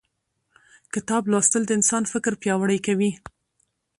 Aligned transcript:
کتاب 0.93 1.23
لوستل 1.31 1.63
د 1.67 1.71
انسان 1.77 2.03
فکر 2.13 2.33
پیاوړی 2.41 2.79
کوي 2.87 3.11